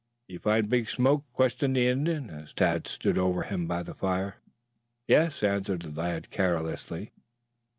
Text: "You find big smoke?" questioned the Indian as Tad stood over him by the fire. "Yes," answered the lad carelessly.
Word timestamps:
"You 0.27 0.39
find 0.39 0.67
big 0.67 0.89
smoke?" 0.89 1.25
questioned 1.31 1.75
the 1.75 1.87
Indian 1.87 2.31
as 2.31 2.53
Tad 2.53 2.87
stood 2.87 3.19
over 3.19 3.43
him 3.43 3.67
by 3.67 3.83
the 3.83 3.93
fire. 3.93 4.37
"Yes," 5.07 5.43
answered 5.43 5.83
the 5.83 5.91
lad 6.01 6.31
carelessly. 6.31 7.11